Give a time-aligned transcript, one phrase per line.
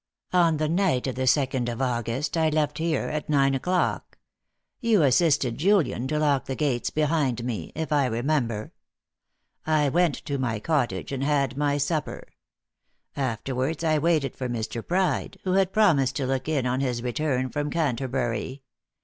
[0.33, 4.17] "On the night of the second of August I left here at nine o'clock.
[4.79, 8.73] You assisted Julian to lock the gates behind me, if I remember.
[9.67, 12.27] I went to my cottage and had my supper.
[13.15, 14.83] Afterwards I waited for Mr.
[14.83, 18.63] Pride, who had promised to look in on his return from Canterbury.